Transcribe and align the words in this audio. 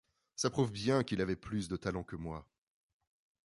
Ça 0.35 0.49
prouve 0.49 0.71
bien 0.71 1.03
qu'il 1.03 1.21
avait 1.21 1.35
plus 1.35 1.67
de 1.69 1.75
talent 1.77 2.01
que 2.03 2.15
moi. 2.15 2.49